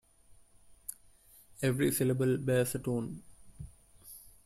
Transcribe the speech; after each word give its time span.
Every 1.61 1.91
syllable 1.91 2.37
bears 2.39 2.73
a 2.73 2.79
tone. 2.79 3.21